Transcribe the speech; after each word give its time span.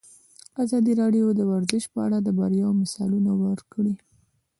ازادي 0.63 0.93
راډیو 1.01 1.25
د 1.35 1.41
ورزش 1.51 1.83
په 1.93 1.99
اړه 2.05 2.17
د 2.21 2.27
بریاوو 2.37 2.79
مثالونه 2.81 3.31
ورکړي. 3.43 3.93